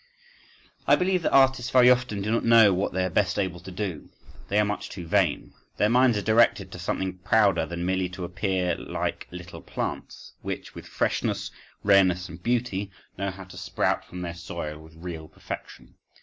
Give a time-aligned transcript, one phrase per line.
[0.87, 3.69] I believe that artists very often do not know what they are best able to
[3.69, 4.09] do.
[4.47, 5.53] They are much too vain.
[5.77, 10.73] Their minds are directed to something prouder than merely to appear like little plants, which,
[10.73, 11.51] with freshness,
[11.83, 15.93] rareness, and beauty, know how to sprout from their soil with real perfection.